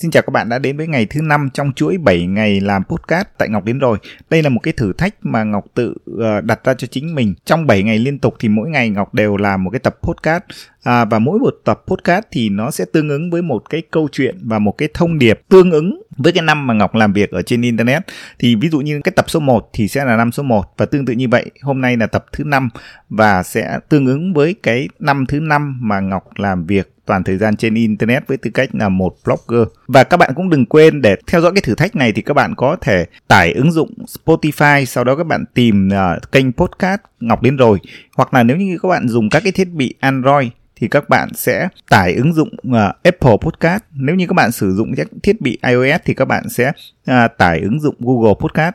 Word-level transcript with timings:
Xin 0.00 0.10
chào 0.10 0.22
các 0.22 0.30
bạn 0.30 0.48
đã 0.48 0.58
đến 0.58 0.76
với 0.76 0.86
ngày 0.86 1.06
thứ 1.06 1.22
năm 1.22 1.48
trong 1.54 1.72
chuỗi 1.72 1.98
7 1.98 2.26
ngày 2.26 2.60
làm 2.60 2.84
podcast 2.84 3.26
tại 3.38 3.48
Ngọc 3.48 3.64
đến 3.64 3.78
rồi. 3.78 3.98
Đây 4.30 4.42
là 4.42 4.48
một 4.48 4.60
cái 4.62 4.72
thử 4.72 4.92
thách 4.92 5.14
mà 5.22 5.44
Ngọc 5.44 5.64
tự 5.74 5.94
ờ, 6.18 6.40
đặt 6.40 6.64
ra 6.64 6.74
cho 6.74 6.86
chính 6.86 7.14
mình. 7.14 7.34
Trong 7.44 7.66
7 7.66 7.82
ngày 7.82 7.98
liên 7.98 8.18
tục 8.18 8.34
thì 8.40 8.48
mỗi 8.48 8.68
ngày 8.68 8.90
Ngọc 8.90 9.14
đều 9.14 9.36
làm 9.36 9.64
một 9.64 9.70
cái 9.70 9.78
tập 9.78 9.98
podcast 10.02 10.42
à, 10.82 11.04
và 11.04 11.18
mỗi 11.18 11.38
một 11.38 11.54
tập 11.64 11.82
podcast 11.86 12.24
thì 12.30 12.48
nó 12.48 12.70
sẽ 12.70 12.84
tương 12.92 13.08
ứng 13.08 13.30
với 13.30 13.42
một 13.42 13.70
cái 13.70 13.82
câu 13.90 14.08
chuyện 14.12 14.38
và 14.42 14.58
một 14.58 14.78
cái 14.78 14.88
thông 14.94 15.18
điệp 15.18 15.40
tương 15.48 15.70
ứng 15.70 16.02
với 16.16 16.32
cái 16.32 16.42
năm 16.42 16.66
mà 16.66 16.74
Ngọc 16.74 16.94
làm 16.94 17.12
việc 17.12 17.30
ở 17.30 17.42
trên 17.42 17.62
internet. 17.62 18.02
Thì 18.38 18.54
ví 18.54 18.68
dụ 18.68 18.80
như 18.80 19.00
cái 19.04 19.12
tập 19.16 19.30
số 19.30 19.40
1 19.40 19.70
thì 19.72 19.88
sẽ 19.88 20.04
là 20.04 20.16
năm 20.16 20.32
số 20.32 20.42
1 20.42 20.64
và 20.76 20.86
tương 20.86 21.04
tự 21.04 21.12
như 21.12 21.28
vậy, 21.28 21.50
hôm 21.62 21.80
nay 21.80 21.96
là 21.96 22.06
tập 22.06 22.26
thứ 22.32 22.44
5 22.44 22.68
và 23.08 23.42
sẽ 23.42 23.78
tương 23.88 24.06
ứng 24.06 24.34
với 24.34 24.54
cái 24.62 24.88
năm 24.98 25.26
thứ 25.26 25.40
5 25.40 25.78
mà 25.80 26.00
Ngọc 26.00 26.24
làm 26.36 26.66
việc 26.66 26.94
toàn 27.10 27.24
thời 27.24 27.38
gian 27.38 27.56
trên 27.56 27.74
internet 27.74 28.26
với 28.26 28.36
tư 28.36 28.50
cách 28.54 28.68
là 28.72 28.88
một 28.88 29.16
blogger. 29.24 29.68
Và 29.86 30.04
các 30.04 30.16
bạn 30.16 30.32
cũng 30.34 30.50
đừng 30.50 30.66
quên 30.66 31.02
để 31.02 31.16
theo 31.26 31.40
dõi 31.40 31.52
cái 31.54 31.62
thử 31.62 31.74
thách 31.74 31.96
này 31.96 32.12
thì 32.12 32.22
các 32.22 32.34
bạn 32.34 32.54
có 32.56 32.76
thể 32.80 33.06
tải 33.28 33.52
ứng 33.52 33.72
dụng 33.72 33.90
Spotify, 34.24 34.84
sau 34.84 35.04
đó 35.04 35.16
các 35.16 35.26
bạn 35.26 35.44
tìm 35.54 35.88
uh, 35.88 36.32
kênh 36.32 36.52
podcast 36.52 37.00
Ngọc 37.20 37.42
đến 37.42 37.56
rồi. 37.56 37.78
Hoặc 38.16 38.34
là 38.34 38.42
nếu 38.42 38.56
như 38.56 38.78
các 38.82 38.88
bạn 38.88 39.08
dùng 39.08 39.30
các 39.30 39.42
cái 39.42 39.52
thiết 39.52 39.68
bị 39.72 39.94
Android 40.00 40.48
thì 40.76 40.88
các 40.88 41.08
bạn 41.08 41.28
sẽ 41.34 41.68
tải 41.88 42.14
ứng 42.14 42.32
dụng 42.32 42.48
uh, 42.68 42.74
Apple 43.02 43.36
Podcast. 43.40 43.82
Nếu 43.92 44.16
như 44.16 44.26
các 44.26 44.34
bạn 44.34 44.52
sử 44.52 44.74
dụng 44.74 44.94
các 44.96 45.06
thiết 45.22 45.40
bị 45.40 45.58
iOS 45.66 46.00
thì 46.04 46.14
các 46.14 46.24
bạn 46.24 46.48
sẽ 46.48 46.72
uh, 47.10 47.14
tải 47.38 47.60
ứng 47.60 47.80
dụng 47.80 47.94
Google 47.98 48.34
Podcast. 48.40 48.74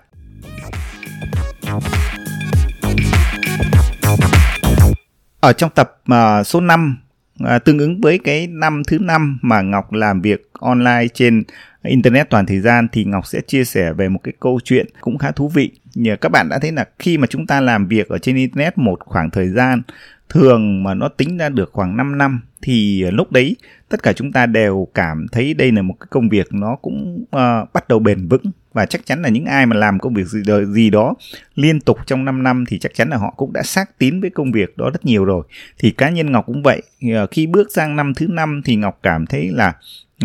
Ở 5.39 5.53
trong 5.53 5.69
tập 5.75 5.97
uh, 6.11 6.47
số 6.47 6.61
5 6.61 6.97
à, 7.39 7.59
tương 7.59 7.79
ứng 7.79 8.01
với 8.01 8.19
cái 8.23 8.47
năm 8.47 8.81
thứ 8.87 8.99
năm 8.99 9.39
mà 9.41 9.61
Ngọc 9.61 9.93
làm 9.93 10.21
việc 10.21 10.49
online 10.59 11.07
trên 11.13 11.43
internet 11.83 12.29
toàn 12.29 12.45
thời 12.45 12.59
gian 12.59 12.87
thì 12.91 13.03
Ngọc 13.03 13.27
sẽ 13.27 13.41
chia 13.41 13.63
sẻ 13.63 13.93
về 13.93 14.09
một 14.09 14.19
cái 14.23 14.33
câu 14.39 14.59
chuyện 14.63 14.87
cũng 15.01 15.17
khá 15.17 15.31
thú 15.31 15.49
vị. 15.49 15.71
Nhờ 15.95 16.15
các 16.15 16.29
bạn 16.29 16.49
đã 16.49 16.59
thấy 16.59 16.71
là 16.71 16.85
khi 16.99 17.17
mà 17.17 17.27
chúng 17.27 17.47
ta 17.47 17.61
làm 17.61 17.87
việc 17.87 18.09
ở 18.09 18.17
trên 18.17 18.35
internet 18.35 18.77
một 18.77 18.99
khoảng 19.05 19.29
thời 19.29 19.49
gian 19.49 19.81
thường 20.29 20.83
mà 20.83 20.93
nó 20.93 21.07
tính 21.07 21.37
ra 21.37 21.49
được 21.49 21.69
khoảng 21.73 21.97
5 21.97 22.17
năm 22.17 22.41
thì 22.61 23.01
ờ, 23.01 23.11
lúc 23.11 23.31
đấy 23.31 23.55
tất 23.89 24.03
cả 24.03 24.13
chúng 24.13 24.31
ta 24.31 24.45
đều 24.45 24.87
cảm 24.93 25.25
thấy 25.31 25.53
đây 25.53 25.71
là 25.71 25.81
một 25.81 25.93
cái 25.99 26.07
công 26.09 26.29
việc 26.29 26.47
nó 26.53 26.75
cũng 26.75 27.23
uh, 27.23 27.73
bắt 27.73 27.87
đầu 27.87 27.99
bền 27.99 28.27
vững. 28.27 28.51
Và 28.73 28.85
chắc 28.85 29.05
chắn 29.05 29.21
là 29.21 29.29
những 29.29 29.45
ai 29.45 29.65
mà 29.65 29.75
làm 29.75 29.99
công 29.99 30.13
việc 30.13 30.27
gì 30.27 30.43
đó, 30.47 30.63
gì 30.63 30.89
đó 30.89 31.13
liên 31.55 31.79
tục 31.79 31.97
trong 32.05 32.25
5 32.25 32.43
năm 32.43 32.63
thì 32.67 32.79
chắc 32.79 32.93
chắn 32.95 33.09
là 33.09 33.17
họ 33.17 33.33
cũng 33.37 33.53
đã 33.53 33.63
xác 33.63 33.97
tín 33.97 34.21
với 34.21 34.29
công 34.29 34.51
việc 34.51 34.77
đó 34.77 34.89
rất 34.89 35.05
nhiều 35.05 35.25
rồi. 35.25 35.43
Thì 35.79 35.91
cá 35.91 36.09
nhân 36.09 36.31
Ngọc 36.31 36.45
cũng 36.45 36.63
vậy. 36.63 36.81
Ờ, 37.13 37.27
khi 37.31 37.47
bước 37.47 37.67
sang 37.71 37.95
năm 37.95 38.13
thứ 38.13 38.27
năm 38.27 38.61
thì 38.65 38.75
Ngọc 38.75 38.99
cảm 39.03 39.25
thấy 39.25 39.49
là 39.51 39.73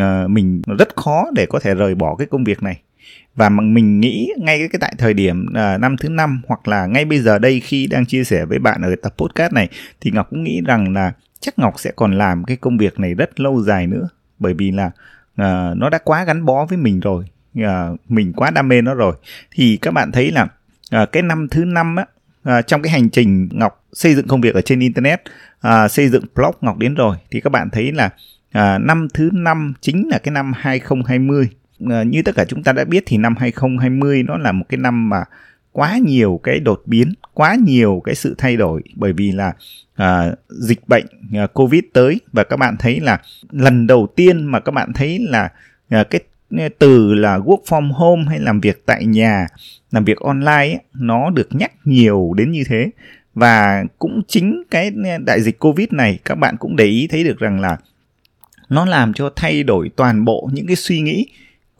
uh, 0.01 0.31
mình 0.31 0.63
rất 0.79 0.97
khó 0.97 1.25
để 1.35 1.47
có 1.47 1.61
thể 1.61 1.75
rời 1.75 1.95
bỏ 1.95 2.17
cái 2.17 2.27
công 2.27 2.45
việc 2.45 2.63
này 2.63 2.81
và 3.41 3.49
mình 3.49 4.01
nghĩ 4.01 4.33
ngay 4.39 4.69
cái 4.73 4.79
tại 4.81 4.95
thời 4.99 5.15
điểm 5.15 5.47
uh, 5.49 5.81
năm 5.81 5.97
thứ 5.97 6.09
năm 6.09 6.43
hoặc 6.47 6.69
là 6.69 6.87
ngay 6.87 7.05
bây 7.05 7.19
giờ 7.21 7.39
đây 7.39 7.61
khi 7.61 7.87
đang 7.87 8.07
chia 8.07 8.25
sẻ 8.25 8.45
với 8.45 8.59
bạn 8.59 8.83
ở 8.83 8.95
tập 9.03 9.15
podcast 9.19 9.53
này 9.53 9.69
thì 10.01 10.11
Ngọc 10.11 10.27
cũng 10.31 10.45
nghĩ 10.45 10.61
rằng 10.67 10.93
là 10.93 11.13
chắc 11.41 11.59
Ngọc 11.59 11.75
sẽ 11.77 11.91
còn 11.97 12.19
làm 12.19 12.45
cái 12.45 12.57
công 12.57 12.79
việc 12.79 13.01
này 13.01 13.15
rất 13.15 13.41
lâu 13.41 13.63
dài 13.63 13.87
nữa. 13.87 14.09
Bởi 14.39 14.55
vì 14.55 14.71
là 14.71 14.87
uh, 14.87 15.77
nó 15.77 15.89
đã 15.91 15.99
quá 16.05 16.25
gắn 16.25 16.45
bó 16.45 16.65
với 16.65 16.79
mình 16.79 17.01
rồi 17.01 17.25
uh, 17.61 18.01
mình 18.09 18.33
quá 18.33 18.51
đam 18.51 18.69
mê 18.69 18.81
nó 18.83 18.95
rồi. 18.95 19.15
Thì 19.51 19.79
các 19.83 19.95
bạn 19.95 20.13
thấy 20.13 20.31
là 20.31 20.43
uh, 21.03 21.13
cái 21.13 21.23
năm 21.23 21.49
thứ 21.49 21.65
năm 21.65 21.97
á 21.97 22.05
À, 22.43 22.63
trong 22.63 22.83
cái 22.83 22.93
hành 22.93 23.11
trình 23.11 23.49
Ngọc 23.53 23.85
xây 23.93 24.15
dựng 24.15 24.27
công 24.27 24.41
việc 24.41 24.55
ở 24.55 24.61
trên 24.61 24.81
internet 24.81 25.23
à, 25.61 25.89
xây 25.89 26.09
dựng 26.09 26.25
blog 26.35 26.55
Ngọc 26.61 26.79
đến 26.79 26.95
rồi 26.95 27.17
thì 27.31 27.41
các 27.41 27.51
bạn 27.51 27.71
thấy 27.71 27.93
là 27.93 28.11
à, 28.53 28.79
năm 28.79 29.09
thứ 29.15 29.31
năm 29.33 29.73
chính 29.81 30.09
là 30.09 30.19
cái 30.19 30.33
năm 30.33 30.53
2020 30.57 31.49
Ờ, 31.89 32.03
như 32.05 32.23
tất 32.23 32.35
cả 32.35 32.45
chúng 32.45 32.63
ta 32.63 32.73
đã 32.73 32.85
biết 32.85 33.03
thì 33.07 33.17
năm 33.17 33.35
2020 33.39 34.23
nó 34.23 34.37
là 34.37 34.53
một 34.53 34.65
cái 34.69 34.79
năm 34.79 35.09
mà 35.09 35.25
quá 35.73 35.99
nhiều 36.05 36.41
cái 36.43 36.61
đột 36.61 36.83
biến 36.87 37.13
quá 37.35 37.57
nhiều 37.65 38.03
cái 38.05 38.15
sự 38.15 38.35
thay 38.39 38.57
đổi 38.57 38.83
bởi 38.95 39.13
vì 39.13 39.33
là 39.33 39.53
à, 39.95 40.33
dịch 40.49 40.89
bệnh 40.89 41.07
à, 41.35 41.47
covid 41.47 41.83
tới. 41.93 42.21
Và 42.33 42.45
các 42.45 42.57
bạn 42.57 42.77
thấy 42.79 43.01
là 43.01 43.21
lần 43.51 43.87
đầu 43.87 44.09
tiên 44.17 44.45
mà 44.45 44.61
các 44.61 44.73
bạn 44.73 44.93
thấy 44.93 45.19
là 45.19 45.49
à, 45.89 46.05
cái 46.05 46.21
à, 46.59 46.69
từ 46.79 47.15
là 47.15 47.39
work 47.39 47.63
from 47.65 47.93
home 47.93 48.25
hay 48.29 48.39
làm 48.39 48.61
việc 48.61 48.83
tại 48.87 49.07
nhà 49.07 49.47
làm 49.91 50.05
việc 50.05 50.19
online 50.19 50.53
ấy, 50.53 50.79
nó 50.95 51.31
được 51.31 51.49
nhắc 51.51 51.73
nhiều 51.85 52.33
đến 52.37 52.51
như 52.51 52.65
thế. 52.69 52.91
Và 53.35 53.85
cũng 53.99 54.23
chính 54.29 54.63
cái 54.71 54.93
à, 55.05 55.19
đại 55.27 55.41
dịch 55.41 55.59
covid 55.59 55.89
này 55.91 56.19
các 56.25 56.35
bạn 56.35 56.57
cũng 56.57 56.77
để 56.77 56.85
ý 56.85 57.07
thấy 57.07 57.25
được 57.25 57.39
rằng 57.39 57.61
là 57.61 57.77
nó 58.69 58.85
làm 58.85 59.13
cho 59.13 59.31
thay 59.37 59.63
đổi 59.63 59.91
toàn 59.97 60.25
bộ 60.25 60.51
những 60.53 60.67
cái 60.67 60.77
suy 60.77 61.01
nghĩ 61.01 61.27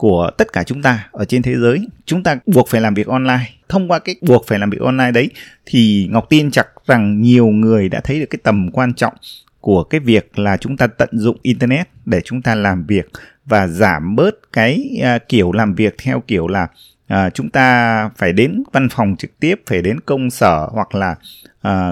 của 0.01 0.29
tất 0.37 0.53
cả 0.53 0.63
chúng 0.63 0.81
ta 0.81 1.07
ở 1.11 1.25
trên 1.25 1.41
thế 1.41 1.55
giới. 1.57 1.87
Chúng 2.05 2.23
ta 2.23 2.37
buộc 2.45 2.67
phải 2.69 2.81
làm 2.81 2.93
việc 2.93 3.07
online. 3.07 3.49
Thông 3.69 3.91
qua 3.91 3.99
cái 3.99 4.15
buộc 4.21 4.47
phải 4.47 4.59
làm 4.59 4.69
việc 4.69 4.81
online 4.81 5.11
đấy 5.11 5.29
thì 5.65 6.07
ngọc 6.11 6.25
tin 6.29 6.51
chắc 6.51 6.67
rằng 6.87 7.21
nhiều 7.21 7.47
người 7.47 7.89
đã 7.89 8.01
thấy 8.03 8.19
được 8.19 8.25
cái 8.29 8.39
tầm 8.43 8.69
quan 8.73 8.93
trọng 8.93 9.13
của 9.59 9.83
cái 9.83 9.99
việc 9.99 10.39
là 10.39 10.57
chúng 10.57 10.77
ta 10.77 10.87
tận 10.87 11.09
dụng 11.11 11.37
internet 11.41 11.87
để 12.05 12.21
chúng 12.21 12.41
ta 12.41 12.55
làm 12.55 12.85
việc 12.85 13.09
và 13.45 13.67
giảm 13.67 14.15
bớt 14.15 14.53
cái 14.53 15.01
uh, 15.15 15.21
kiểu 15.29 15.51
làm 15.51 15.73
việc 15.73 15.95
theo 15.97 16.23
kiểu 16.27 16.47
là 16.47 16.67
à, 17.11 17.29
chúng 17.29 17.49
ta 17.49 18.09
phải 18.17 18.33
đến 18.33 18.63
văn 18.73 18.89
phòng 18.89 19.15
trực 19.17 19.39
tiếp 19.39 19.61
phải 19.65 19.81
đến 19.81 19.99
công 19.99 20.29
sở 20.29 20.67
hoặc 20.71 20.95
là 20.95 21.15
à, 21.61 21.91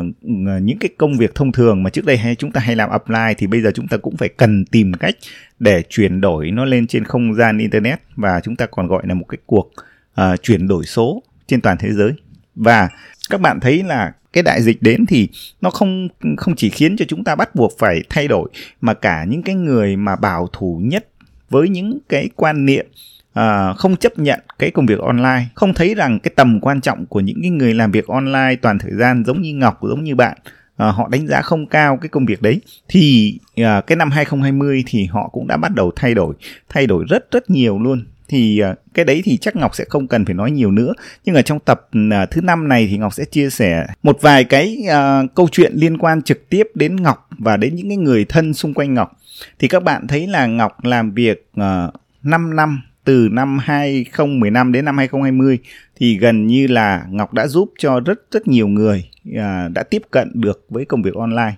những 0.61 0.79
cái 0.79 0.89
công 0.97 1.17
việc 1.17 1.35
thông 1.35 1.51
thường 1.51 1.83
mà 1.83 1.89
trước 1.89 2.05
đây 2.05 2.17
hay 2.17 2.35
chúng 2.35 2.51
ta 2.51 2.61
hay 2.61 2.75
làm 2.75 2.89
apply 2.89 3.33
thì 3.37 3.47
bây 3.47 3.61
giờ 3.61 3.71
chúng 3.75 3.87
ta 3.87 3.97
cũng 3.97 4.17
phải 4.17 4.29
cần 4.29 4.65
tìm 4.65 4.93
cách 4.93 5.15
để 5.59 5.83
chuyển 5.89 6.21
đổi 6.21 6.51
nó 6.51 6.65
lên 6.65 6.87
trên 6.87 7.03
không 7.03 7.33
gian 7.33 7.57
internet 7.57 7.99
và 8.15 8.41
chúng 8.43 8.55
ta 8.55 8.65
còn 8.65 8.87
gọi 8.87 9.03
là 9.07 9.13
một 9.13 9.25
cái 9.29 9.37
cuộc 9.45 9.71
à, 10.15 10.35
chuyển 10.35 10.67
đổi 10.67 10.85
số 10.85 11.23
trên 11.47 11.61
toàn 11.61 11.77
thế 11.77 11.91
giới. 11.91 12.11
Và 12.55 12.89
các 13.29 13.41
bạn 13.41 13.59
thấy 13.59 13.83
là 13.83 14.13
cái 14.33 14.43
đại 14.43 14.61
dịch 14.61 14.81
đến 14.81 15.05
thì 15.05 15.29
nó 15.61 15.69
không 15.69 16.07
không 16.37 16.55
chỉ 16.55 16.69
khiến 16.69 16.97
cho 16.97 17.05
chúng 17.07 17.23
ta 17.23 17.35
bắt 17.35 17.55
buộc 17.55 17.71
phải 17.79 18.01
thay 18.09 18.27
đổi 18.27 18.49
mà 18.81 18.93
cả 18.93 19.25
những 19.29 19.43
cái 19.43 19.55
người 19.55 19.95
mà 19.95 20.15
bảo 20.15 20.47
thủ 20.53 20.81
nhất 20.83 21.07
với 21.49 21.69
những 21.69 21.99
cái 22.09 22.29
quan 22.35 22.65
niệm 22.65 22.85
à, 23.33 23.73
không 23.73 23.95
chấp 23.95 24.19
nhận 24.19 24.39
cái 24.59 24.71
công 24.71 24.85
việc 24.85 24.99
online 24.99 25.45
không 25.55 25.73
thấy 25.73 25.95
rằng 25.95 26.19
cái 26.19 26.31
tầm 26.35 26.59
quan 26.61 26.81
trọng 26.81 27.05
của 27.05 27.19
những 27.19 27.41
cái 27.41 27.49
người 27.49 27.73
làm 27.73 27.91
việc 27.91 28.07
online 28.07 28.55
toàn 28.61 28.79
thời 28.79 28.91
gian 28.93 29.23
giống 29.25 29.41
như 29.41 29.53
ngọc 29.53 29.79
giống 29.81 30.03
như 30.03 30.15
bạn 30.15 30.37
à, 30.79 30.91
họ 30.91 31.07
đánh 31.07 31.27
giá 31.27 31.41
không 31.41 31.65
cao 31.65 31.97
cái 31.97 32.09
công 32.09 32.25
việc 32.25 32.41
đấy 32.41 32.61
thì 32.87 33.33
à, 33.55 33.81
cái 33.81 33.95
năm 33.95 34.11
2020 34.11 34.83
thì 34.87 35.05
họ 35.05 35.29
cũng 35.31 35.47
đã 35.47 35.57
bắt 35.57 35.75
đầu 35.75 35.91
thay 35.95 36.13
đổi 36.13 36.35
thay 36.69 36.87
đổi 36.87 37.05
rất 37.09 37.31
rất 37.31 37.49
nhiều 37.49 37.79
luôn. 37.79 38.05
Thì 38.27 38.59
à, 38.59 38.75
cái 38.93 39.05
đấy 39.05 39.21
thì 39.25 39.37
chắc 39.37 39.55
Ngọc 39.55 39.75
sẽ 39.75 39.85
không 39.89 40.07
cần 40.07 40.25
phải 40.25 40.35
nói 40.35 40.51
nhiều 40.51 40.71
nữa 40.71 40.93
nhưng 41.25 41.35
ở 41.35 41.41
trong 41.41 41.59
tập 41.59 41.89
à, 42.11 42.25
thứ 42.25 42.41
năm 42.41 42.67
này 42.67 42.87
thì 42.91 42.97
Ngọc 42.97 43.13
sẽ 43.13 43.25
chia 43.25 43.49
sẻ 43.49 43.87
một 44.03 44.17
vài 44.21 44.43
cái 44.43 44.77
uh, 44.87 45.35
câu 45.35 45.47
chuyện 45.51 45.73
liên 45.75 45.97
quan 45.97 46.21
trực 46.21 46.49
tiếp 46.49 46.67
đến 46.75 46.95
Ngọc 46.95 47.29
và 47.37 47.57
đến 47.57 47.75
những 47.75 47.89
cái 47.89 47.97
người 47.97 48.25
thân 48.25 48.53
xung 48.53 48.73
quanh 48.73 48.93
Ngọc. 48.93 49.11
Thì 49.59 49.67
các 49.67 49.83
bạn 49.83 50.07
thấy 50.07 50.27
là 50.27 50.45
Ngọc 50.45 50.83
làm 50.83 51.11
việc 51.11 51.49
uh, 51.59 51.93
5 52.23 52.55
năm 52.55 52.81
từ 53.09 53.29
năm 53.31 53.57
2015 53.61 54.71
đến 54.71 54.85
năm 54.85 54.97
2020 54.97 55.59
thì 55.95 56.17
gần 56.17 56.47
như 56.47 56.67
là 56.67 57.05
Ngọc 57.09 57.33
đã 57.33 57.47
giúp 57.47 57.71
cho 57.77 57.99
rất 57.99 58.19
rất 58.31 58.47
nhiều 58.47 58.67
người 58.67 59.09
à, 59.35 59.69
đã 59.73 59.83
tiếp 59.83 60.01
cận 60.11 60.31
được 60.33 60.65
với 60.69 60.85
công 60.85 61.01
việc 61.01 61.13
online. 61.13 61.53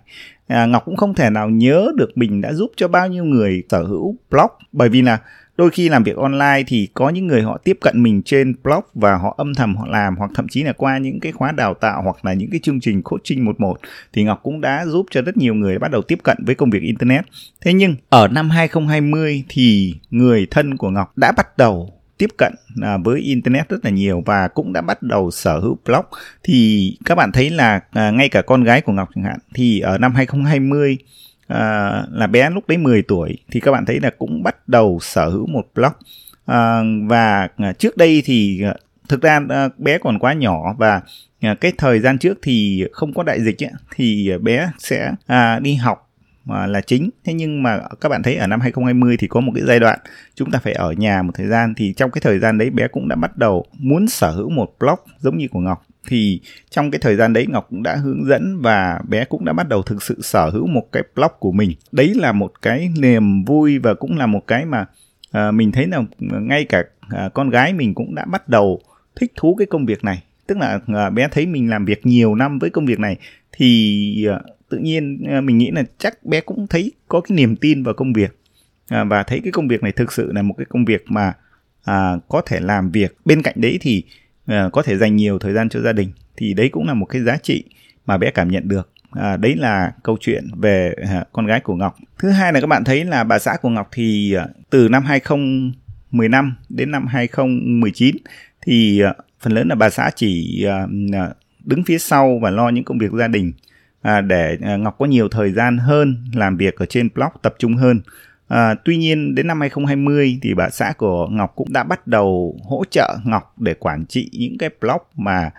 À, 0.47 0.66
Ngọc 0.66 0.85
cũng 0.85 0.95
không 0.95 1.13
thể 1.13 1.29
nào 1.29 1.50
nhớ 1.50 1.91
được 1.95 2.17
mình 2.17 2.41
đã 2.41 2.53
giúp 2.53 2.72
cho 2.75 2.88
bao 2.88 3.07
nhiêu 3.07 3.23
người 3.23 3.63
sở 3.69 3.84
hữu 3.84 4.16
blog 4.29 4.51
bởi 4.72 4.90
vì 4.90 5.01
là 5.01 5.17
đôi 5.61 5.69
khi 5.72 5.89
làm 5.89 6.03
việc 6.03 6.16
online 6.16 6.63
thì 6.67 6.88
có 6.94 7.09
những 7.09 7.27
người 7.27 7.41
họ 7.41 7.57
tiếp 7.57 7.77
cận 7.81 8.03
mình 8.03 8.22
trên 8.25 8.55
blog 8.63 8.83
và 8.94 9.17
họ 9.17 9.35
âm 9.38 9.53
thầm 9.53 9.75
họ 9.75 9.88
làm 9.88 10.16
hoặc 10.17 10.31
thậm 10.35 10.47
chí 10.47 10.63
là 10.63 10.73
qua 10.73 10.97
những 10.97 11.19
cái 11.19 11.31
khóa 11.31 11.51
đào 11.51 11.73
tạo 11.73 12.01
hoặc 12.03 12.25
là 12.25 12.33
những 12.33 12.49
cái 12.51 12.59
chương 12.63 12.79
trình 12.79 13.01
coaching 13.01 13.45
một 13.45 13.59
một 13.59 13.79
thì 14.13 14.23
Ngọc 14.23 14.39
cũng 14.44 14.61
đã 14.61 14.85
giúp 14.85 15.05
cho 15.11 15.22
rất 15.22 15.38
nhiều 15.38 15.53
người 15.53 15.79
bắt 15.79 15.91
đầu 15.91 16.01
tiếp 16.01 16.19
cận 16.23 16.38
với 16.45 16.55
công 16.55 16.69
việc 16.69 16.81
internet. 16.81 17.25
Thế 17.61 17.73
nhưng 17.73 17.95
ở 18.09 18.27
năm 18.27 18.49
2020 18.49 19.44
thì 19.49 19.95
người 20.09 20.47
thân 20.51 20.77
của 20.77 20.89
Ngọc 20.89 21.17
đã 21.17 21.31
bắt 21.31 21.57
đầu 21.57 21.93
tiếp 22.17 22.29
cận 22.37 22.53
à, 22.81 22.97
với 22.97 23.19
internet 23.19 23.69
rất 23.69 23.85
là 23.85 23.91
nhiều 23.91 24.23
và 24.25 24.47
cũng 24.47 24.73
đã 24.73 24.81
bắt 24.81 25.03
đầu 25.03 25.31
sở 25.31 25.59
hữu 25.59 25.78
blog 25.85 26.05
thì 26.43 26.90
các 27.05 27.16
bạn 27.16 27.31
thấy 27.31 27.49
là 27.49 27.79
à, 27.91 28.11
ngay 28.11 28.29
cả 28.29 28.41
con 28.41 28.63
gái 28.63 28.81
của 28.81 28.93
Ngọc 28.93 29.09
chẳng 29.16 29.23
hạn 29.23 29.37
thì 29.53 29.79
ở 29.79 29.97
năm 29.97 30.16
2020 30.16 30.97
à, 31.53 32.03
là 32.11 32.27
bé 32.27 32.49
lúc 32.49 32.67
đấy 32.67 32.77
10 32.77 33.01
tuổi 33.01 33.37
thì 33.51 33.59
các 33.59 33.71
bạn 33.71 33.85
thấy 33.85 33.99
là 33.99 34.09
cũng 34.17 34.43
bắt 34.43 34.55
đầu 34.67 34.99
sở 35.01 35.29
hữu 35.29 35.47
một 35.47 35.65
blog. 35.75 35.91
À, 36.45 36.81
và 37.07 37.47
à, 37.57 37.73
trước 37.73 37.97
đây 37.97 38.21
thì 38.25 38.63
à, 38.63 38.73
thực 39.09 39.21
ra 39.21 39.39
à, 39.49 39.69
bé 39.77 39.97
còn 39.97 40.19
quá 40.19 40.33
nhỏ 40.33 40.75
và 40.77 41.01
cái 41.41 41.71
thời 41.77 41.99
gian 41.99 42.17
trước 42.17 42.37
thì 42.41 42.85
không 42.91 43.13
có 43.13 43.23
đại 43.23 43.41
dịch 43.41 43.63
ấy, 43.63 43.71
thì 43.95 44.31
bé 44.41 44.71
sẽ 44.79 45.11
à, 45.27 45.59
đi 45.59 45.75
học 45.75 46.10
mà 46.46 46.67
là 46.67 46.82
chính. 46.82 47.09
Thế 47.23 47.34
nhưng 47.34 47.64
mà 47.64 47.79
các 48.02 48.09
bạn 48.09 48.23
thấy 48.23 48.35
ở 48.35 48.47
năm 48.47 48.59
2020 48.59 49.17
thì 49.17 49.28
có 49.28 49.40
một 49.40 49.52
cái 49.55 49.64
giai 49.67 49.79
đoạn 49.79 49.99
chúng 50.35 50.52
ta 50.52 50.59
phải 50.59 50.73
ở 50.73 50.91
nhà 50.91 51.22
một 51.22 51.32
thời 51.35 51.47
gian. 51.47 51.73
Thì 51.78 51.93
trong 51.93 52.11
cái 52.11 52.22
thời 52.22 52.40
gian 52.40 52.58
đấy 52.58 52.70
bé 52.70 52.88
cũng 52.88 53.08
đã 53.08 53.16
bắt 53.16 53.38
đầu 53.38 53.66
muốn 53.78 54.08
sở 54.08 54.32
hữu 54.32 54.49
một 54.49 54.76
blog 54.79 54.99
giống 55.20 55.38
như 55.38 55.47
của 55.47 55.59
Ngọc. 55.59 55.85
Thì 56.08 56.41
trong 56.70 56.91
cái 56.91 56.99
thời 56.99 57.16
gian 57.16 57.34
đấy 57.34 57.47
Ngọc 57.49 57.67
cũng 57.70 57.84
đã 57.84 57.96
hướng 57.96 58.26
dẫn 58.26 58.61
và 58.61 58.99
bé 59.08 59.26
cũng 59.26 59.46
đã 59.46 59.53
bắt 59.53 59.70
đầu 59.70 59.82
thực 59.82 60.03
sự 60.03 60.22
sở 60.22 60.49
hữu 60.49 60.67
một 60.67 60.91
cái 60.91 61.03
blog 61.16 61.32
của 61.40 61.52
mình. 61.52 61.72
Đấy 61.91 62.14
là 62.16 62.32
một 62.32 62.52
cái 62.61 62.90
niềm 62.99 63.44
vui 63.44 63.79
và 63.79 63.94
cũng 63.94 64.17
là 64.17 64.26
một 64.26 64.47
cái 64.47 64.66
mà 64.66 64.85
à, 65.32 65.52
mình 65.52 65.72
thấy 65.72 65.87
là 65.87 66.02
ngay 66.20 66.66
cả 66.66 66.84
à, 67.09 67.29
con 67.34 67.49
gái 67.49 67.73
mình 67.73 67.94
cũng 67.94 68.16
đã 68.16 68.26
bắt 68.26 68.49
đầu 68.49 68.82
thích 69.16 69.32
thú 69.35 69.55
cái 69.55 69.66
công 69.66 69.85
việc 69.85 70.03
này. 70.03 70.23
Tức 70.47 70.58
là 70.58 70.79
à, 70.87 71.09
bé 71.09 71.28
thấy 71.32 71.46
mình 71.46 71.70
làm 71.70 71.85
việc 71.85 72.05
nhiều 72.05 72.35
năm 72.35 72.59
với 72.59 72.70
công 72.70 72.85
việc 72.85 72.99
này. 72.99 73.17
Thì 73.52 74.28
à, 74.29 74.40
tự 74.72 74.78
nhiên 74.78 75.23
à, 75.29 75.41
mình 75.41 75.58
nghĩ 75.58 75.72
là 75.72 75.84
chắc 75.97 76.26
bé 76.26 76.41
cũng 76.41 76.68
thấy 76.68 76.91
có 77.08 77.22
cái 77.22 77.35
niềm 77.35 77.56
tin 77.56 77.84
vào 77.84 77.94
công 77.94 78.14
việc. 78.14 78.38
À, 78.88 79.03
và 79.03 79.23
thấy 79.23 79.40
cái 79.44 79.52
công 79.52 79.68
việc 79.68 79.84
này 79.84 79.91
thực 79.91 80.14
sự 80.14 80.32
là 80.32 80.41
một 80.41 80.53
cái 80.58 80.66
công 80.70 80.85
việc 80.85 81.03
mà 81.08 81.34
à, 81.84 82.18
có 82.29 82.41
thể 82.46 82.59
làm 82.59 82.91
việc. 82.91 83.16
Bên 83.26 83.41
cạnh 83.41 83.56
đấy 83.58 83.78
thì 83.82 84.03
à, 84.46 84.70
có 84.73 84.82
thể 84.82 84.97
dành 84.97 85.16
nhiều 85.16 85.40
thời 85.40 85.53
gian 85.53 85.70
cho 85.70 85.82
gia 85.82 85.94
đình 85.94 86.12
thì 86.38 86.53
đấy 86.53 86.70
cũng 86.70 86.88
là 86.88 86.94
một 86.94 87.06
cái 87.06 87.22
giá 87.22 87.38
trị 87.38 87.64
mà 88.06 88.18
bé 88.18 88.32
cảm 88.32 88.52
nhận 88.52 88.68
được. 88.68 88.90
À, 89.12 89.38
đấy 89.38 89.56
là 89.56 89.94
câu 90.03 90.18
chuyện 90.20 90.47
về 90.58 90.94
à, 91.09 91.26
con 91.32 91.46
gái 91.46 91.59
của 91.59 91.76
Ngọc. 91.76 91.96
Thứ 92.20 92.29
hai 92.29 92.53
là 92.53 92.62
các 92.62 92.68
bạn 92.68 92.84
thấy 92.84 93.06
là 93.06 93.23
bà 93.23 93.40
xã 93.40 93.58
của 93.62 93.70
Ngọc 93.70 93.90
thì 93.91 94.34
à, 94.34 94.47
từ 94.70 94.90
năm 94.90 95.03
2015 95.03 96.56
đến 96.70 96.91
năm 96.91 97.08
2019 97.08 98.16
thì 98.62 99.02
à, 99.02 99.14
phần 99.40 99.53
lớn 99.53 99.68
là 99.68 99.76
bà 99.76 99.90
xã 99.90 100.12
chỉ 100.16 100.64
à, 100.66 100.88
à, 101.14 101.29
đứng 101.66 101.84
phía 101.84 101.97
sau 101.97 102.40
và 102.41 102.50
lo 102.50 102.70
những 102.70 102.84
công 102.84 102.97
việc 102.97 103.12
gia 103.12 103.28
đình 103.28 103.52
à, 104.01 104.21
để 104.21 104.57
à, 104.61 104.75
Ngọc 104.75 104.95
có 104.99 105.05
nhiều 105.05 105.29
thời 105.29 105.51
gian 105.51 105.77
hơn 105.77 106.25
làm 106.33 106.57
việc 106.57 106.75
ở 106.75 106.85
trên 106.85 107.09
blog 107.15 107.29
tập 107.41 107.55
trung 107.59 107.75
hơn 107.75 108.01
À, 108.51 108.75
tuy 108.85 108.97
nhiên 108.97 109.35
đến 109.35 109.47
năm 109.47 109.59
2020 109.59 110.39
thì 110.41 110.53
bà 110.53 110.69
xã 110.69 110.93
của 110.97 111.27
Ngọc 111.27 111.51
cũng 111.55 111.73
đã 111.73 111.83
bắt 111.83 112.07
đầu 112.07 112.55
hỗ 112.63 112.83
trợ 112.91 113.17
Ngọc 113.25 113.53
để 113.57 113.73
quản 113.73 114.05
trị 114.05 114.29
những 114.33 114.57
cái 114.57 114.69
blog 114.81 115.01
mà 115.15 115.51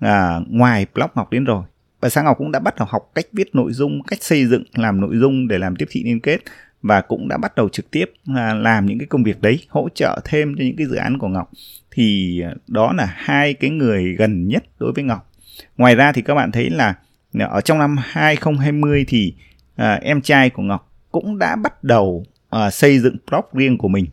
à, 0.00 0.40
ngoài 0.48 0.86
blog 0.94 1.10
Ngọc 1.14 1.30
đến 1.30 1.44
rồi. 1.44 1.64
Bà 2.00 2.08
xã 2.08 2.22
Ngọc 2.22 2.38
cũng 2.38 2.52
đã 2.52 2.58
bắt 2.58 2.74
đầu 2.78 2.88
học 2.90 3.10
cách 3.14 3.24
viết 3.32 3.54
nội 3.54 3.72
dung, 3.72 4.02
cách 4.02 4.22
xây 4.22 4.46
dựng 4.46 4.64
làm 4.74 5.00
nội 5.00 5.16
dung 5.16 5.48
để 5.48 5.58
làm 5.58 5.76
tiếp 5.76 5.86
thị 5.90 6.04
liên 6.04 6.20
kết 6.20 6.40
và 6.82 7.00
cũng 7.00 7.28
đã 7.28 7.36
bắt 7.36 7.54
đầu 7.56 7.68
trực 7.68 7.90
tiếp 7.90 8.12
à, 8.36 8.54
làm 8.54 8.86
những 8.86 8.98
cái 8.98 9.06
công 9.06 9.22
việc 9.22 9.40
đấy, 9.40 9.60
hỗ 9.68 9.88
trợ 9.94 10.20
thêm 10.24 10.54
cho 10.58 10.64
những 10.64 10.76
cái 10.76 10.86
dự 10.86 10.96
án 10.96 11.18
của 11.18 11.28
Ngọc. 11.28 11.50
Thì 11.90 12.40
à, 12.40 12.54
đó 12.68 12.92
là 12.92 13.14
hai 13.16 13.54
cái 13.54 13.70
người 13.70 14.16
gần 14.18 14.48
nhất 14.48 14.64
đối 14.78 14.92
với 14.92 15.04
Ngọc. 15.04 15.30
Ngoài 15.76 15.94
ra 15.94 16.12
thì 16.12 16.22
các 16.22 16.34
bạn 16.34 16.52
thấy 16.52 16.70
là 16.70 16.94
ở 17.38 17.60
trong 17.60 17.78
năm 17.78 17.96
2020 18.00 19.04
thì 19.08 19.34
à, 19.76 19.94
em 20.02 20.20
trai 20.20 20.50
của 20.50 20.62
Ngọc 20.62 20.92
cũng 21.12 21.38
đã 21.38 21.56
bắt 21.56 21.84
đầu 21.84 22.24
à, 22.50 22.70
xây 22.70 22.98
dựng 22.98 23.16
blog 23.30 23.44
riêng 23.52 23.78
của 23.78 23.88
mình 23.88 24.06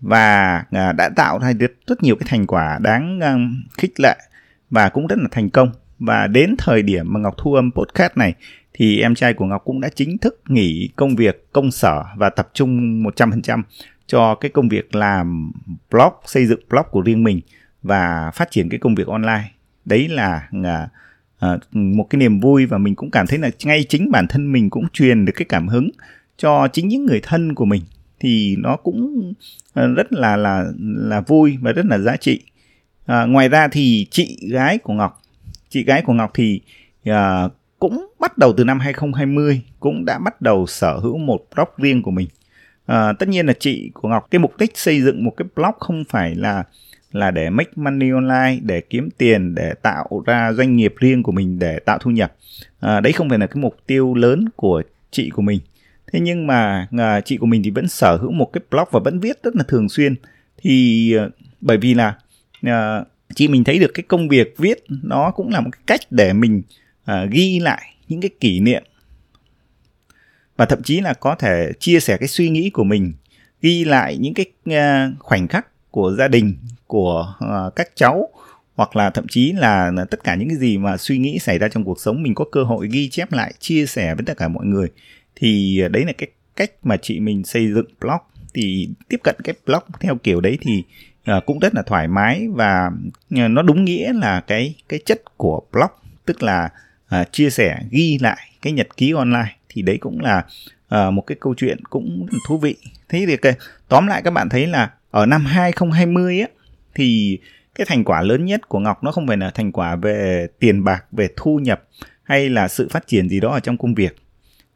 và 0.00 0.64
à, 0.70 0.92
đã 0.92 1.08
tạo 1.16 1.38
ra 1.38 1.52
được 1.52 1.74
rất 1.86 2.02
nhiều 2.02 2.16
cái 2.16 2.26
thành 2.30 2.46
quả 2.46 2.78
đáng 2.82 3.20
à, 3.20 3.36
khích 3.78 4.00
lệ 4.00 4.16
và 4.70 4.88
cũng 4.88 5.06
rất 5.06 5.18
là 5.18 5.28
thành 5.30 5.50
công 5.50 5.70
và 5.98 6.26
đến 6.26 6.54
thời 6.58 6.82
điểm 6.82 7.12
mà 7.12 7.20
Ngọc 7.20 7.34
thu 7.38 7.54
âm 7.54 7.70
podcast 7.72 8.16
này 8.16 8.34
thì 8.72 9.00
em 9.00 9.14
trai 9.14 9.34
của 9.34 9.44
Ngọc 9.44 9.62
cũng 9.64 9.80
đã 9.80 9.88
chính 9.94 10.18
thức 10.18 10.42
nghỉ 10.48 10.90
công 10.96 11.16
việc 11.16 11.52
công 11.52 11.70
sở 11.70 12.04
và 12.16 12.30
tập 12.30 12.48
trung 12.54 13.02
100% 13.02 13.62
cho 14.06 14.34
cái 14.34 14.50
công 14.50 14.68
việc 14.68 14.94
làm 14.94 15.52
blog, 15.90 16.12
xây 16.24 16.46
dựng 16.46 16.60
blog 16.68 16.86
của 16.90 17.00
riêng 17.00 17.24
mình 17.24 17.40
và 17.82 18.30
phát 18.34 18.50
triển 18.50 18.68
cái 18.68 18.78
công 18.78 18.94
việc 18.94 19.06
online. 19.06 19.50
Đấy 19.84 20.08
là 20.08 20.48
à, 20.64 20.88
à, 21.38 21.58
một 21.72 22.06
cái 22.10 22.18
niềm 22.18 22.40
vui 22.40 22.66
và 22.66 22.78
mình 22.78 22.94
cũng 22.94 23.10
cảm 23.10 23.26
thấy 23.26 23.38
là 23.38 23.50
ngay 23.64 23.84
chính 23.88 24.10
bản 24.10 24.26
thân 24.28 24.52
mình 24.52 24.70
cũng 24.70 24.88
truyền 24.92 25.24
được 25.24 25.32
cái 25.36 25.46
cảm 25.48 25.68
hứng 25.68 25.90
cho 26.36 26.68
chính 26.72 26.88
những 26.88 27.06
người 27.06 27.20
thân 27.22 27.54
của 27.54 27.64
mình. 27.64 27.82
Thì 28.20 28.56
nó 28.58 28.76
cũng 28.76 29.32
ờ, 29.72 29.94
rất 29.94 30.12
là 30.12 30.36
là 30.36 30.64
là 30.78 31.20
vui 31.20 31.56
và 31.60 31.72
rất 31.72 31.86
là 31.86 31.98
giá 31.98 32.16
trị. 32.16 32.42
À, 33.06 33.24
ngoài 33.24 33.48
ra 33.48 33.68
thì 33.68 34.06
chị 34.10 34.38
gái 34.50 34.78
của 34.78 34.92
Ngọc 34.92 35.22
chị 35.68 35.84
gái 35.84 36.02
của 36.02 36.12
Ngọc 36.12 36.30
thì 36.34 36.60
à, 37.04 37.48
cũng 37.78 38.06
bắt 38.20 38.38
đầu 38.38 38.52
từ 38.56 38.64
năm 38.64 38.80
2020 38.80 39.62
cũng 39.80 40.04
đã 40.04 40.18
bắt 40.18 40.42
đầu 40.42 40.66
sở 40.66 40.98
hữu 40.98 41.18
một 41.18 41.46
blog 41.54 41.68
riêng 41.76 42.02
của 42.02 42.10
mình. 42.10 42.28
À, 42.86 43.12
tất 43.18 43.28
nhiên 43.28 43.46
là 43.46 43.52
chị 43.60 43.90
của 43.94 44.08
Ngọc 44.08 44.26
cái 44.30 44.38
mục 44.38 44.56
đích 44.58 44.78
xây 44.78 45.02
dựng 45.02 45.24
một 45.24 45.32
cái 45.36 45.48
blog 45.56 45.74
không 45.78 46.04
phải 46.08 46.34
là 46.34 46.64
là 47.12 47.30
để 47.30 47.50
make 47.50 47.70
money 47.76 48.10
online 48.10 48.58
để 48.62 48.80
kiếm 48.80 49.08
tiền 49.18 49.54
để 49.54 49.74
tạo 49.82 50.22
ra 50.26 50.52
doanh 50.52 50.76
nghiệp 50.76 50.94
riêng 50.98 51.22
của 51.22 51.32
mình 51.32 51.58
để 51.58 51.78
tạo 51.78 51.98
thu 51.98 52.10
nhập. 52.10 52.36
À, 52.80 53.00
đấy 53.00 53.12
không 53.12 53.28
phải 53.28 53.38
là 53.38 53.46
cái 53.46 53.62
mục 53.62 53.76
tiêu 53.86 54.14
lớn 54.14 54.44
của 54.56 54.82
chị 55.10 55.30
của 55.30 55.42
mình. 55.42 55.60
Thế 56.12 56.20
nhưng 56.20 56.46
mà 56.46 56.88
à, 56.98 57.20
chị 57.20 57.36
của 57.36 57.46
mình 57.46 57.62
thì 57.62 57.70
vẫn 57.70 57.88
sở 57.88 58.16
hữu 58.16 58.32
một 58.32 58.50
cái 58.52 58.60
blog 58.70 58.88
và 58.90 59.00
vẫn 59.04 59.20
viết 59.20 59.42
rất 59.42 59.56
là 59.56 59.64
thường 59.68 59.88
xuyên. 59.88 60.14
Thì 60.62 61.12
à, 61.16 61.28
bởi 61.60 61.76
vì 61.76 61.94
là 61.94 62.14
à, 62.62 63.04
chị 63.34 63.48
mình 63.48 63.64
thấy 63.64 63.78
được 63.78 63.90
cái 63.94 64.04
công 64.08 64.28
việc 64.28 64.54
viết 64.58 64.84
nó 64.88 65.30
cũng 65.30 65.50
là 65.50 65.60
một 65.60 65.70
cái 65.72 65.82
cách 65.86 66.00
để 66.10 66.32
mình 66.32 66.62
à, 67.04 67.24
ghi 67.24 67.58
lại 67.60 67.94
những 68.08 68.20
cái 68.20 68.30
kỷ 68.40 68.60
niệm. 68.60 68.82
Và 70.56 70.66
thậm 70.66 70.82
chí 70.82 71.00
là 71.00 71.14
có 71.14 71.34
thể 71.34 71.72
chia 71.80 72.00
sẻ 72.00 72.16
cái 72.16 72.28
suy 72.28 72.48
nghĩ 72.48 72.70
của 72.70 72.84
mình 72.84 73.12
ghi 73.62 73.84
lại 73.84 74.16
những 74.16 74.34
cái 74.34 74.46
à, 74.64 75.12
khoảnh 75.18 75.48
khắc 75.48 75.90
của 75.90 76.14
gia 76.18 76.28
đình 76.28 76.54
của 76.86 77.34
uh, 77.44 77.76
các 77.76 77.88
cháu 77.94 78.28
hoặc 78.76 78.96
là 78.96 79.10
thậm 79.10 79.26
chí 79.28 79.52
là, 79.52 79.92
tất 80.10 80.24
cả 80.24 80.34
những 80.34 80.48
cái 80.48 80.58
gì 80.58 80.78
mà 80.78 80.96
suy 80.96 81.18
nghĩ 81.18 81.38
xảy 81.38 81.58
ra 81.58 81.68
trong 81.68 81.84
cuộc 81.84 82.00
sống 82.00 82.22
mình 82.22 82.34
có 82.34 82.44
cơ 82.52 82.62
hội 82.62 82.88
ghi 82.92 83.08
chép 83.08 83.32
lại 83.32 83.52
chia 83.58 83.86
sẻ 83.86 84.14
với 84.14 84.24
tất 84.26 84.36
cả 84.36 84.48
mọi 84.48 84.66
người 84.66 84.88
thì 85.36 85.80
ờ, 85.80 85.88
đấy 85.88 86.04
là 86.04 86.12
cái 86.18 86.28
cách 86.56 86.70
mà 86.82 86.96
chị 86.96 87.20
mình 87.20 87.44
xây 87.44 87.72
dựng 87.72 87.86
blog. 88.00 88.20
Thì 88.54 88.88
tiếp 89.08 89.20
cận 89.24 89.36
cái 89.44 89.54
blog 89.66 89.82
theo 90.00 90.16
kiểu 90.16 90.40
đấy 90.40 90.58
thì 90.60 90.84
uh, 91.36 91.46
cũng 91.46 91.58
rất 91.58 91.74
là 91.74 91.82
thoải 91.82 92.08
mái 92.08 92.46
và 92.54 92.90
nó 93.30 93.62
đúng 93.62 93.84
nghĩa 93.84 94.12
là 94.12 94.40
cái 94.40 94.74
cái 94.88 95.00
chất 95.06 95.22
của 95.36 95.60
blog 95.72 95.90
tức 96.24 96.42
là 96.42 96.68
uh, 97.20 97.32
chia 97.32 97.50
sẻ 97.50 97.78
ghi 97.90 98.18
lại 98.20 98.38
cái 98.62 98.72
nhật 98.72 98.96
ký 98.96 99.12
online. 99.12 99.56
Thì 99.68 99.82
đấy 99.82 99.98
cũng 100.00 100.20
là 100.20 100.44
uh, 100.94 101.12
một 101.12 101.22
cái 101.26 101.36
câu 101.40 101.54
chuyện 101.56 101.84
cũng 101.90 102.26
thú 102.48 102.58
vị. 102.58 102.76
Thế 103.08 103.24
thì 103.26 103.36
cái, 103.36 103.54
tóm 103.88 104.06
lại 104.06 104.22
các 104.22 104.30
bạn 104.30 104.48
thấy 104.48 104.66
là 104.66 104.90
ở 105.10 105.26
năm 105.26 105.44
2020 105.44 106.40
á 106.40 106.46
thì 106.96 107.38
cái 107.74 107.86
thành 107.88 108.04
quả 108.04 108.22
lớn 108.22 108.44
nhất 108.44 108.68
của 108.68 108.78
Ngọc 108.78 109.04
nó 109.04 109.12
không 109.12 109.26
phải 109.26 109.36
là 109.36 109.50
thành 109.50 109.72
quả 109.72 109.96
về 109.96 110.46
tiền 110.58 110.84
bạc 110.84 111.04
về 111.12 111.28
thu 111.36 111.58
nhập 111.58 111.82
hay 112.22 112.48
là 112.48 112.68
sự 112.68 112.88
phát 112.90 113.06
triển 113.06 113.28
gì 113.28 113.40
đó 113.40 113.52
ở 113.52 113.60
trong 113.60 113.78
công 113.78 113.94
việc. 113.94 114.16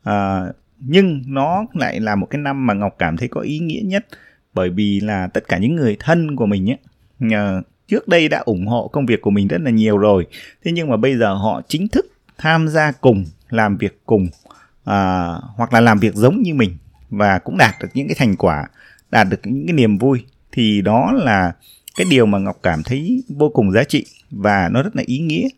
À, 0.02 0.42
nhưng 0.78 1.22
nó 1.26 1.66
lại 1.74 2.00
là 2.00 2.14
một 2.14 2.26
cái 2.30 2.40
năm 2.40 2.66
mà 2.66 2.74
ngọc 2.74 2.94
cảm 2.98 3.16
thấy 3.16 3.28
có 3.28 3.40
ý 3.40 3.58
nghĩa 3.58 3.80
nhất 3.84 4.06
bởi 4.54 4.70
vì 4.70 5.00
là 5.00 5.26
tất 5.26 5.48
cả 5.48 5.58
những 5.58 5.76
người 5.76 5.96
thân 6.00 6.36
của 6.36 6.46
mình 6.46 6.70
ấy 6.70 6.78
nhờ 7.18 7.62
trước 7.88 8.08
đây 8.08 8.28
đã 8.28 8.38
ủng 8.38 8.66
hộ 8.66 8.88
công 8.88 9.06
việc 9.06 9.20
của 9.20 9.30
mình 9.30 9.48
rất 9.48 9.60
là 9.60 9.70
nhiều 9.70 9.98
rồi. 9.98 10.26
Thế 10.64 10.72
nhưng 10.72 10.90
mà 10.90 10.96
bây 10.96 11.18
giờ 11.18 11.34
họ 11.34 11.62
chính 11.68 11.88
thức 11.88 12.06
tham 12.38 12.68
gia 12.68 12.92
cùng 12.92 13.24
làm 13.50 13.76
việc 13.76 14.00
cùng 14.06 14.28
à, 14.84 15.28
hoặc 15.56 15.72
là 15.72 15.80
làm 15.80 15.98
việc 15.98 16.14
giống 16.14 16.42
như 16.42 16.54
mình 16.54 16.76
và 17.10 17.38
cũng 17.38 17.58
đạt 17.58 17.74
được 17.82 17.88
những 17.94 18.08
cái 18.08 18.16
thành 18.18 18.36
quả 18.36 18.66
đạt 19.10 19.26
được 19.30 19.40
những 19.44 19.66
cái 19.66 19.74
niềm 19.74 19.98
vui 19.98 20.24
thì 20.52 20.82
đó 20.82 21.12
là 21.12 21.52
cái 21.96 22.06
điều 22.10 22.26
mà 22.26 22.38
ngọc 22.38 22.58
cảm 22.62 22.82
thấy 22.82 23.22
vô 23.28 23.48
cùng 23.48 23.72
giá 23.72 23.84
trị 23.84 24.06
và 24.30 24.68
nó 24.72 24.82
rất 24.82 24.96
là 24.96 25.02
ý 25.06 25.18
nghĩa. 25.18 25.48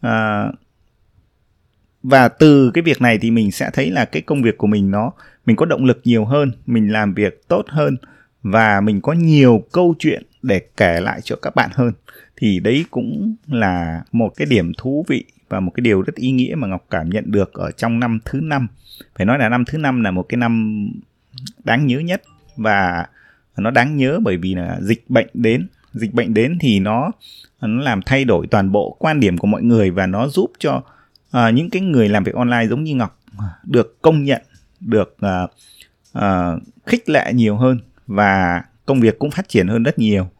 À, 0.00 0.46
và 2.02 2.28
từ 2.28 2.70
cái 2.74 2.82
việc 2.82 3.00
này 3.02 3.18
thì 3.18 3.30
mình 3.30 3.50
sẽ 3.50 3.70
thấy 3.72 3.90
là 3.90 4.04
cái 4.04 4.22
công 4.22 4.42
việc 4.42 4.58
của 4.58 4.66
mình 4.66 4.90
nó 4.90 5.12
mình 5.46 5.56
có 5.56 5.66
động 5.66 5.84
lực 5.84 6.00
nhiều 6.04 6.24
hơn 6.24 6.52
mình 6.66 6.92
làm 6.92 7.14
việc 7.14 7.48
tốt 7.48 7.64
hơn 7.68 7.96
và 8.42 8.80
mình 8.80 9.00
có 9.00 9.12
nhiều 9.12 9.62
câu 9.72 9.94
chuyện 9.98 10.22
để 10.42 10.60
kể 10.76 11.00
lại 11.00 11.20
cho 11.20 11.36
các 11.36 11.54
bạn 11.54 11.70
hơn. 11.72 11.92
Thì 12.36 12.60
đấy 12.60 12.84
cũng 12.90 13.34
là 13.46 14.02
một 14.12 14.32
cái 14.36 14.46
điểm 14.46 14.72
thú 14.78 15.04
vị 15.08 15.24
và 15.48 15.60
một 15.60 15.70
cái 15.74 15.82
điều 15.82 16.02
rất 16.02 16.14
ý 16.14 16.30
nghĩa 16.30 16.54
mà 16.54 16.68
Ngọc 16.68 16.86
cảm 16.90 17.10
nhận 17.10 17.24
được 17.26 17.52
ở 17.52 17.70
trong 17.70 18.00
năm 18.00 18.18
thứ 18.24 18.40
năm. 18.40 18.66
Phải 19.16 19.26
nói 19.26 19.38
là 19.38 19.48
năm 19.48 19.64
thứ 19.64 19.78
năm 19.78 20.00
là 20.00 20.10
một 20.10 20.26
cái 20.28 20.36
năm 20.36 20.86
đáng 21.64 21.86
nhớ 21.86 21.98
nhất 21.98 22.22
và 22.56 23.06
nó 23.56 23.70
đáng 23.70 23.96
nhớ 23.96 24.20
bởi 24.22 24.36
vì 24.36 24.54
là 24.54 24.78
dịch 24.80 25.04
bệnh 25.08 25.28
đến. 25.34 25.66
Dịch 25.92 26.14
bệnh 26.14 26.34
đến 26.34 26.58
thì 26.60 26.80
nó 26.80 27.10
nó 27.60 27.82
làm 27.82 28.02
thay 28.02 28.24
đổi 28.24 28.46
toàn 28.46 28.72
bộ 28.72 28.96
quan 28.98 29.20
điểm 29.20 29.38
của 29.38 29.46
mọi 29.46 29.62
người 29.62 29.90
và 29.90 30.06
nó 30.06 30.28
giúp 30.28 30.50
cho 30.58 30.82
à, 31.30 31.50
những 31.50 31.70
cái 31.70 31.82
người 31.82 32.08
làm 32.08 32.24
việc 32.24 32.34
online 32.34 32.66
giống 32.68 32.84
như 32.84 32.94
ngọc 32.94 33.18
à, 33.38 33.44
được 33.64 34.02
công 34.02 34.24
nhận 34.24 34.42
được 34.80 35.16
à, 35.20 35.46
à, 36.12 36.52
khích 36.86 37.08
lệ 37.08 37.32
nhiều 37.34 37.56
hơn 37.56 37.78
và 38.06 38.62
công 38.86 39.00
việc 39.00 39.18
cũng 39.18 39.30
phát 39.30 39.48
triển 39.48 39.68
hơn 39.68 39.82
rất 39.82 39.98
nhiều. 39.98 40.30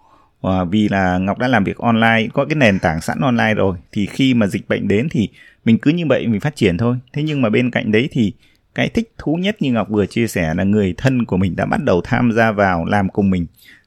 À, 0.42 0.64
vì 0.64 0.88
là 0.88 1.19
ngọc 1.19 1.38
đã 1.38 1.49
làm 1.49 1.64
việc 1.64 1.76
online 1.76 2.28
có 2.33 2.45
cái 2.45 2.57
nền 2.57 2.78
tảng 2.78 3.00
sẵn 3.00 3.19
online 3.21 3.54
rồi 3.54 3.76
thì 3.92 4.07
khi 4.07 4.35
mà 4.35 4.47
dịch 4.47 4.69
bệnh 4.69 4.88
đến 4.88 5.09
thì 5.11 5.28
mình 5.64 5.78
cứ 5.78 5.90
như 5.90 6.07
vậy 6.09 6.26
mình 6.26 6.40
phát 6.40 6.57
triển 6.57 6.78
thôi. 6.78 6.97
Thế 7.12 7.23
nhưng 7.23 7.42
mà 7.42 7.49
bên 7.49 7.71
cạnh 7.71 7.92
đấy 7.92 8.09
thì 8.12 8.33
cái 8.75 8.88
thích 8.88 9.12
thú 9.19 9.35
nhất 9.35 9.57
như 9.61 9.73
ngọc 9.73 9.88
vừa 9.91 10.07
chia 10.07 10.26
sẻ 10.26 10.55
là 10.55 10.64
người 10.64 10.95
thân 10.97 11.25
của 11.25 11.37
mình 11.37 11.57
đã 11.57 11.67
bắt 11.67 11.85
đầu 11.85 12.00
tham 12.05 12.33
gia 12.33 12.52
vào 12.52 12.85
làm 12.85 13.09
cùng 13.09 13.31
mình. 13.31 13.47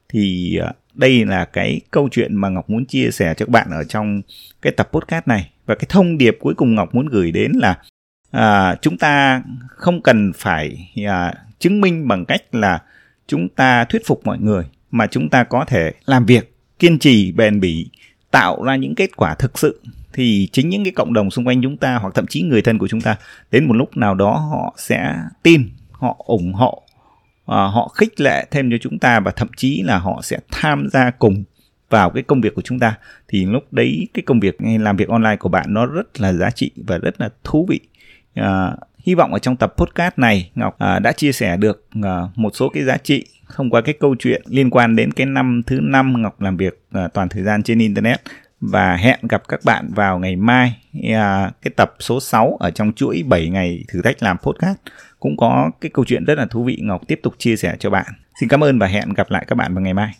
Thì 0.10 0.56
ờ, 0.58 0.72
đây 0.94 1.26
là 1.26 1.46
cái 1.46 1.82
câu 1.92 2.10
chuyện 2.12 2.36
mà 2.36 2.50
ngọc 2.50 2.70
muốn 2.70 2.86
chia 2.86 3.10
sẻ 3.12 3.34
cho 3.38 3.46
các 3.46 3.50
bạn 3.52 3.68
ở 3.72 3.84
trong 3.84 4.22
cái 4.62 4.74
tập 4.78 4.90
podcast 4.92 5.28
này. 5.28 5.50
Và 5.66 5.76
cái 5.76 5.86
thông 5.90 6.18
điệp 6.18 6.38
cuối 6.40 6.54
cùng 6.54 6.76
ngọc 6.76 6.96
muốn 6.96 7.06
gửi 7.06 7.32
đến 7.32 7.52
là 7.56 7.78
à, 8.32 8.76
chúng 8.82 8.98
ta 8.98 9.44
không 9.68 10.02
cần 10.02 10.32
phải 10.36 10.92
à, 11.08 11.34
chứng 11.60 11.82
minh 11.82 12.08
bằng 12.08 12.26
cách 12.26 12.56
là 12.56 12.82
chúng 13.28 13.50
ta 13.50 13.84
thuyết 13.84 14.02
phục 14.06 14.22
mọi 14.26 14.40
người 14.40 14.66
mà 14.92 15.08
chúng 15.08 15.30
ta 15.30 15.44
có 15.44 15.66
thể 15.66 15.94
làm 16.06 16.26
việc 16.26 16.56
kiên 16.80 17.00
trì 17.00 17.32
bền 17.32 17.60
bỉ 17.60 17.90
tạo 18.32 18.64
ra 18.64 18.76
những 18.76 18.96
kết 18.96 19.16
quả 19.16 19.36
thực 19.36 19.60
sự 19.60 19.82
thì 20.16 20.50
chính 20.52 20.70
những 20.70 20.84
cái 20.84 20.94
cộng 20.94 21.14
đồng 21.14 21.32
xung 21.32 21.48
quanh 21.48 21.62
chúng 21.62 21.78
ta 21.78 21.96
hoặc 21.96 22.16
thậm 22.16 22.28
chí 22.28 22.42
người 22.42 22.62
thân 22.62 22.78
của 22.78 22.88
chúng 22.88 23.02
ta 23.02 23.16
đến 23.52 23.66
một 23.68 23.74
lúc 23.74 23.98
nào 23.98 24.16
đó 24.16 24.32
họ 24.52 24.76
sẽ 24.78 25.16
tin 25.44 25.70
họ 25.92 26.16
ủng 26.18 26.54
hộ 26.54 26.82
à, 27.46 27.64
họ 27.64 27.88
khích 27.88 28.22
lệ 28.22 28.46
thêm 28.52 28.72
cho 28.72 28.78
chúng 28.82 29.00
ta 29.00 29.20
và 29.20 29.32
thậm 29.32 29.48
chí 29.58 29.82
là 29.82 29.98
họ 29.98 30.20
sẽ 30.24 30.40
tham 30.52 30.88
gia 30.92 31.12
cùng 31.12 31.44
vào 31.90 32.10
cái 32.10 32.24
công 32.24 32.42
việc 32.42 32.56
của 32.56 32.62
chúng 32.62 32.80
ta. 32.80 32.98
Thì 33.28 33.46
lúc 33.46 33.74
đấy 33.74 34.08
cái 34.14 34.24
công 34.26 34.40
việc 34.40 34.58
làm 34.80 34.98
việc 34.98 35.10
online 35.10 35.36
của 35.36 35.50
bạn 35.50 35.66
nó 35.74 35.86
rất 35.86 36.22
là 36.22 36.34
giá 36.34 36.52
trị 36.52 36.72
và 36.76 36.98
rất 36.98 37.22
là 37.22 37.30
thú 37.44 37.66
vị. 37.70 37.80
À, 38.34 38.76
hy 38.98 39.16
vọng 39.16 39.34
ở 39.34 39.40
trong 39.40 39.56
tập 39.56 39.74
podcast 39.78 40.14
này 40.18 40.52
ngọc 40.56 40.80
à, 40.80 41.00
đã 41.00 41.12
chia 41.12 41.32
sẻ 41.32 41.58
được 41.58 41.88
à, 42.04 42.22
một 42.36 42.56
số 42.56 42.70
cái 42.70 42.84
giá 42.84 42.98
trị 42.98 43.26
thông 43.56 43.70
qua 43.70 43.82
cái 43.82 43.96
câu 44.00 44.16
chuyện 44.20 44.42
liên 44.46 44.70
quan 44.70 44.96
đến 44.96 45.12
cái 45.12 45.26
năm 45.26 45.62
thứ 45.68 45.80
năm 45.82 46.22
ngọc 46.22 46.42
làm 46.42 46.58
việc 46.58 46.86
à, 46.92 47.08
toàn 47.08 47.30
thời 47.30 47.44
gian 47.44 47.64
trên 47.64 47.80
internet 47.80 48.22
và 48.72 48.96
hẹn 48.96 49.20
gặp 49.30 49.44
các 49.48 49.60
bạn 49.64 49.92
vào 49.96 50.20
ngày 50.20 50.36
mai 50.36 50.78
à, 51.14 51.52
cái 51.62 51.72
tập 51.76 51.94
số 52.00 52.20
6 52.20 52.58
ở 52.60 52.72
trong 52.72 52.94
chuỗi 52.94 53.24
7 53.28 53.50
ngày 53.50 53.84
thử 53.88 54.02
thách 54.02 54.24
làm 54.24 54.38
podcast 54.38 54.78
cũng 55.20 55.38
có 55.38 55.72
cái 55.82 55.92
câu 55.94 56.06
chuyện 56.06 56.26
rất 56.26 56.38
là 56.38 56.46
thú 56.46 56.64
vị 56.64 56.78
Ngọc 56.82 57.02
tiếp 57.08 57.20
tục 57.24 57.34
chia 57.38 57.56
sẻ 57.56 57.76
cho 57.80 57.90
bạn. 57.90 58.06
Xin 58.40 58.50
cảm 58.50 58.64
ơn 58.64 58.80
và 58.80 58.88
hẹn 58.88 59.14
gặp 59.14 59.32
lại 59.32 59.46
các 59.48 59.56
bạn 59.56 59.74
vào 59.74 59.82
ngày 59.82 59.94
mai. 59.94 60.12